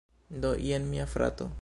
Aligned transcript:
Do, 0.39 0.55
jen 0.69 0.89
mia 0.95 1.05
frato 1.15 1.49